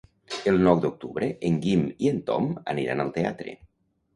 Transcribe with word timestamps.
El 0.51 0.55
nou 0.67 0.79
d'octubre 0.85 1.27
en 1.49 1.59
Guim 1.65 1.85
i 2.07 2.11
en 2.15 2.19
Tom 2.31 2.51
aniran 2.75 3.05
al 3.05 3.17
teatre. 3.19 3.55